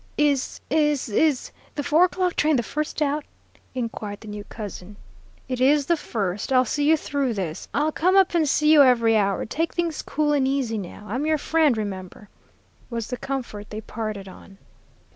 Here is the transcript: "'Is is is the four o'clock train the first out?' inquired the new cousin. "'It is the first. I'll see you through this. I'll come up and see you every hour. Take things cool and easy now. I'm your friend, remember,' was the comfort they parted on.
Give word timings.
"'Is 0.17 0.59
is 0.71 1.09
is 1.09 1.51
the 1.75 1.83
four 1.83 2.05
o'clock 2.05 2.35
train 2.35 2.55
the 2.55 2.63
first 2.63 3.03
out?' 3.03 3.23
inquired 3.75 4.21
the 4.21 4.27
new 4.27 4.43
cousin. 4.45 4.95
"'It 5.47 5.61
is 5.61 5.85
the 5.85 5.95
first. 5.95 6.51
I'll 6.51 6.65
see 6.65 6.89
you 6.89 6.97
through 6.97 7.35
this. 7.35 7.67
I'll 7.71 7.91
come 7.91 8.15
up 8.17 8.33
and 8.33 8.49
see 8.49 8.73
you 8.73 8.81
every 8.81 9.15
hour. 9.15 9.45
Take 9.45 9.75
things 9.75 10.01
cool 10.01 10.33
and 10.33 10.47
easy 10.47 10.79
now. 10.79 11.05
I'm 11.07 11.27
your 11.27 11.37
friend, 11.37 11.77
remember,' 11.77 12.29
was 12.89 13.09
the 13.11 13.15
comfort 13.17 13.69
they 13.69 13.79
parted 13.81 14.27
on. 14.27 14.57